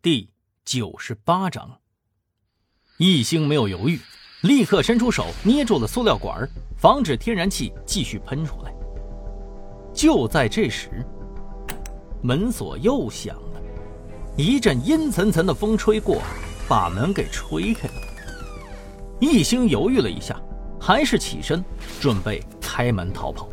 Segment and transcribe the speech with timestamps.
[0.00, 0.30] 第
[0.64, 1.80] 九十八章，
[2.98, 3.98] 易星没有犹豫，
[4.42, 8.72] 立刻伸出手捏住了塑料管，防止天然气继续喷出来。
[9.92, 11.04] 就在这时，
[12.22, 13.60] 门锁又响了，
[14.36, 16.22] 一阵阴沉沉的风吹过，
[16.68, 17.94] 把门给吹开了。
[19.18, 20.40] 易星犹豫了一下，
[20.80, 21.60] 还是起身
[22.00, 23.48] 准备开门逃跑。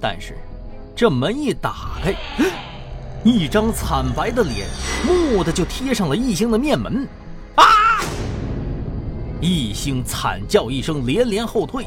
[0.00, 0.38] 但是，
[0.94, 2.14] 这门一打开。
[3.24, 4.68] 一张惨白的脸，
[5.06, 7.06] 蓦地就贴上了易星的面门。
[7.56, 8.00] 啊！
[9.40, 11.86] 易星惨叫一声，连连后退，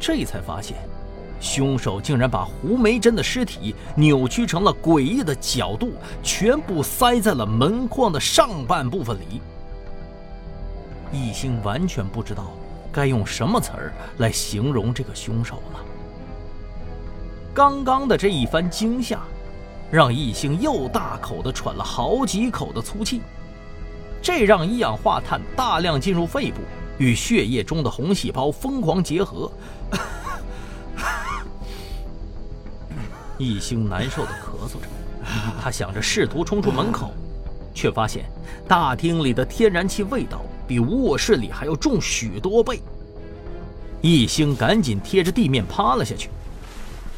[0.00, 0.76] 这才发现，
[1.38, 5.92] 凶手竟然把胡梅珍的尸体扭曲成了诡异的角度，
[6.22, 9.42] 全部塞在了门框的上半部分里。
[11.12, 12.52] 易星完全不知道
[12.92, 15.80] 该用什么词儿来形容这个凶手了。
[17.54, 19.20] 刚刚的这一番惊吓。
[19.90, 23.22] 让易星又大口的喘了好几口的粗气，
[24.20, 26.60] 这让一氧化碳大量进入肺部，
[26.98, 29.50] 与血液中的红细胞疯狂结合。
[33.38, 34.88] 易星难受的咳嗽着，
[35.62, 37.14] 他想着试图冲出门口，
[37.72, 38.24] 却发现
[38.66, 42.82] 大厅里的天然气味道比卧室里还要重许多倍。
[44.02, 46.28] 易星赶紧贴着地面趴了下去，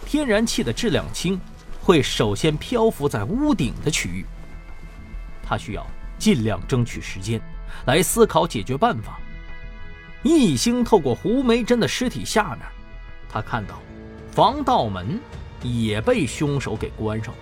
[0.06, 1.41] 天然气的质量轻。
[1.83, 4.25] 会首先漂浮在屋顶的区域。
[5.42, 5.87] 他需要
[6.19, 7.41] 尽量争取时间，
[7.87, 9.19] 来思考解决办法。
[10.22, 12.61] 一星透过胡梅珍的尸体下面，
[13.28, 13.81] 他看到
[14.31, 15.19] 防盗门
[15.62, 17.41] 也被凶手给关上了。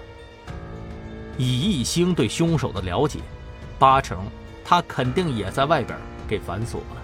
[1.36, 3.18] 以一星对凶手的了解，
[3.78, 4.26] 八成
[4.64, 7.02] 他肯定也在外边给反锁了。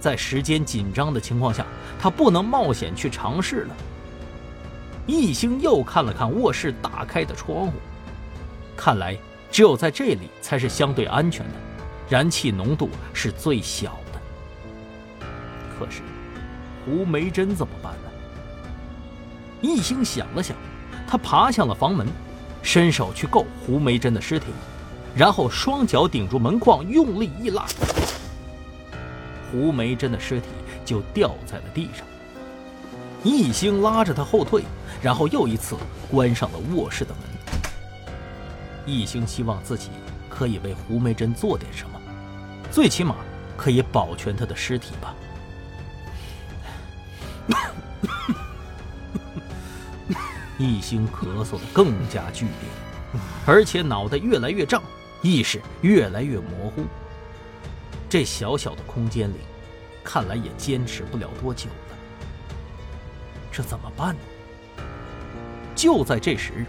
[0.00, 1.64] 在时间紧张的情况下，
[1.98, 3.76] 他不能冒险去尝试了。
[5.06, 7.72] 一星又看了看卧室打开的窗户，
[8.76, 9.16] 看来
[9.50, 11.54] 只有在这里才是相对安全的，
[12.08, 15.26] 燃气浓度是最小的。
[15.78, 16.02] 可是，
[16.84, 18.10] 胡梅珍怎么办呢？
[19.60, 20.56] 一星想了想，
[21.06, 22.06] 他爬向了房门，
[22.62, 24.46] 伸手去够胡梅珍的尸体，
[25.14, 27.64] 然后双脚顶住门框，用力一拉，
[29.52, 30.48] 胡梅珍的尸体
[30.84, 32.04] 就掉在了地上。
[33.26, 34.62] 一星拉着他后退。
[35.02, 35.76] 然后又一次
[36.10, 37.22] 关上了卧室的门。
[38.86, 39.90] 一星希望自己
[40.28, 42.00] 可以为胡梅珍做点什么，
[42.70, 43.16] 最起码
[43.56, 45.14] 可以保全她的尸体吧。
[50.58, 54.82] 一星咳嗽的更加剧烈，而且脑袋越来越胀，
[55.20, 56.86] 意识越来越模糊。
[58.08, 59.36] 这小小的空间里，
[60.02, 61.68] 看来也坚持不了多久。
[63.56, 64.20] 这怎么办呢？
[65.74, 66.66] 就在这时，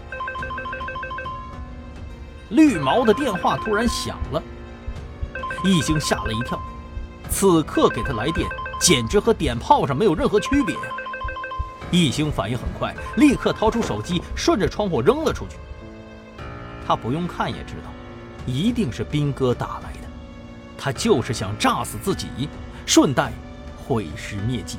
[2.48, 4.42] 绿毛的电话突然响了，
[5.62, 6.58] 易星吓了一跳。
[7.28, 8.48] 此刻给他来电，
[8.80, 10.74] 简直和点炮上没有任何区别。
[11.90, 15.58] 易星反应很快，立刻掏出手机，顺着窗户扔了出去。
[16.86, 17.90] 他不用看也知道，
[18.46, 20.08] 一定是兵哥打来的。
[20.78, 22.48] 他就是想炸死自己，
[22.86, 23.30] 顺带
[23.76, 24.78] 毁尸灭迹。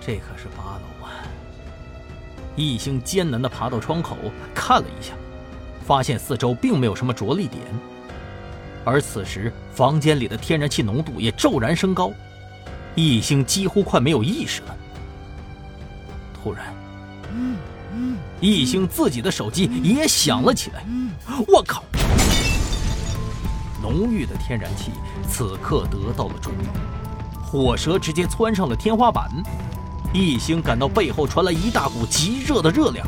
[0.00, 0.80] 这可是八楼。
[2.56, 4.16] 易星艰难地爬到窗口，
[4.52, 5.14] 看了一下，
[5.86, 7.62] 发现四周并没有什么着力点。
[8.84, 12.12] 而此时，房间里的天然气浓度也骤然升高，
[12.96, 14.76] 易星几乎快没有意识了。
[16.34, 16.74] 突然，
[18.40, 20.84] 易星自己的手机也响了起来。
[21.46, 21.84] 我靠！
[23.80, 24.90] 浓郁的天然气
[25.26, 26.66] 此刻得到了注意，
[27.42, 29.30] 火舌直接窜上了天花板。
[30.12, 33.06] 易星感到背后传来一大股极热的热量，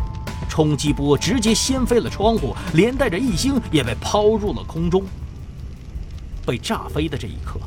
[0.48, 5.02] 冲击波直接掀飞了窗户，连带着易星也被抛入了空中。
[6.46, 7.58] 被炸飞的这一刻，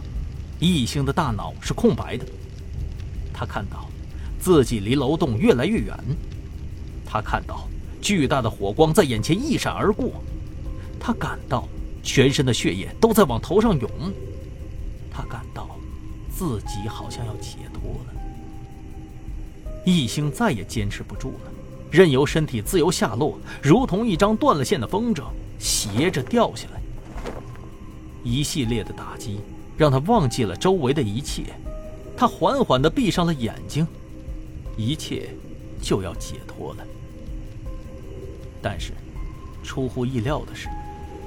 [0.59, 2.25] 易星的大脑是空白的。
[3.33, 3.87] 他看到
[4.39, 5.97] 自己离楼栋越来越远，
[7.05, 7.67] 他看到
[8.01, 10.11] 巨大的火光在眼前一闪而过，
[10.97, 11.67] 他感到
[12.01, 13.89] 全身的血液都在往头上涌，
[15.11, 15.69] 他感到
[16.29, 18.21] 自己好像要解脱了。
[19.85, 21.51] 易星再也坚持不住了，
[21.91, 25.23] 任由身体自由下落，如同一张断了线的风筝，
[25.59, 26.81] 斜着掉下来。
[28.23, 29.39] 一系列的打击
[29.77, 31.43] 让他忘记了周围的一切，
[32.17, 33.85] 他缓缓地闭上了眼睛，
[34.75, 35.29] 一切
[35.79, 36.83] 就要解脱了。
[38.61, 38.93] 但是，
[39.63, 40.67] 出乎意料的是，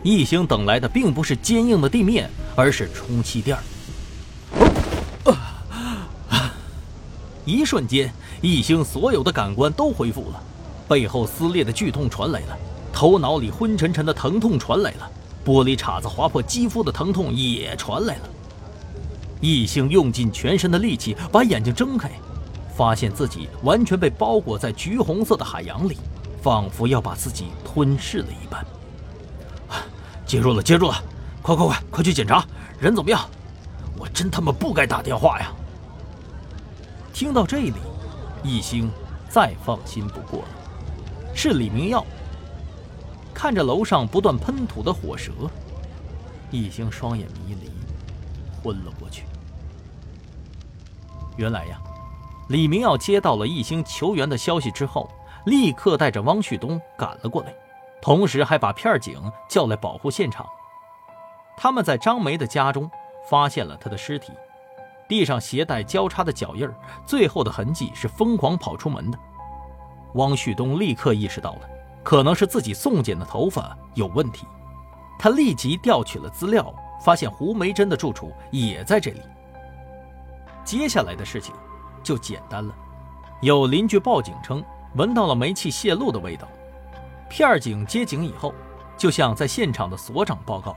[0.02, 3.62] 易星等来的并不是坚硬的地面，而是充气垫儿
[7.44, 8.12] 一瞬间。
[8.40, 10.42] 异星所有的感官都恢复了，
[10.86, 12.56] 背后撕裂的剧痛传来了，
[12.92, 15.10] 头脑里昏沉沉的疼痛传来了，
[15.44, 18.28] 玻璃碴子划破肌肤的疼痛也传来了。
[19.40, 22.10] 异星用尽全身的力气把眼睛睁开，
[22.76, 25.96] 发现自己完全被包裹在橘红色的海洋里，
[26.42, 28.64] 仿佛要把自己吞噬了一般。
[30.26, 31.02] 接住了，接住了！
[31.40, 32.44] 快快快，快去检查，
[32.78, 33.20] 人怎么样？
[33.96, 35.50] 我真他妈不该打电话呀！
[37.12, 37.72] 听到这里，
[38.42, 38.90] 一星
[39.28, 40.48] 再放心不过了。
[41.34, 42.04] 是李明耀。
[43.34, 45.32] 看着楼上不断喷吐的火舌，
[46.50, 47.70] 一星双眼迷离，
[48.62, 49.24] 昏了过去。
[51.36, 51.78] 原来呀，
[52.48, 55.08] 李明耀接到了一星求援的消息之后，
[55.46, 57.54] 立刻带着汪旭东赶了过来，
[58.02, 60.44] 同时还把片警叫来保护现场。
[61.56, 62.90] 他们在张梅的家中
[63.30, 64.32] 发现了他的尸体，
[65.08, 66.68] 地上鞋带交叉的脚印
[67.06, 69.18] 最后的痕迹是疯狂跑出门的。
[70.14, 71.60] 汪旭东立刻意识到了，
[72.04, 74.46] 可能是自己送检的头发有问题，
[75.18, 76.72] 他立即调取了资料，
[77.02, 79.22] 发现胡梅珍的住处也在这里。
[80.64, 81.54] 接下来的事情
[82.02, 82.74] 就简单了，
[83.40, 84.62] 有邻居报警称
[84.94, 86.46] 闻到了煤气泄漏的味道，
[87.30, 88.52] 片警接警以后，
[88.96, 90.76] 就向在现场的所长报告。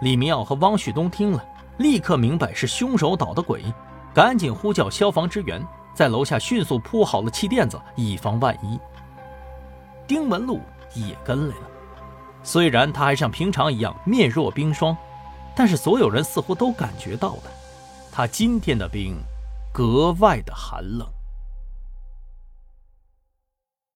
[0.00, 1.44] 李明耀和汪旭东听了，
[1.78, 3.64] 立刻明白是凶手捣的鬼，
[4.12, 5.64] 赶紧呼叫消防支援。
[5.94, 8.78] 在楼下迅速铺好了气垫子，以防万一。
[10.06, 10.60] 丁文璐
[10.94, 11.62] 也跟来了，
[12.42, 14.96] 虽然他还像平常一样面若冰霜，
[15.56, 17.42] 但是所有人似乎都感觉到了，
[18.12, 19.16] 他今天的冰
[19.72, 21.04] 格外的寒冷。